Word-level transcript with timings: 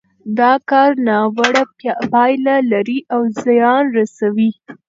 دا 0.37 0.51
کار 0.69 0.91
ناوړه 1.07 1.63
پايلې 2.11 2.57
لري 2.71 2.99
او 3.13 3.21
زيان 3.43 3.83
رسوي. 3.97 4.51